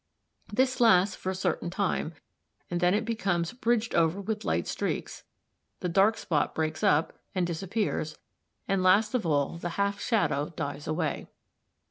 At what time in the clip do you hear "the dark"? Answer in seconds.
5.79-6.17